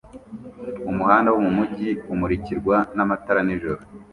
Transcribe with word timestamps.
Umuhanda 0.91 1.29
wo 1.33 1.39
mumujyi 1.45 1.89
umurikirwa 2.13 2.75
n'amatara 2.95 3.41
nijoro 3.45 3.81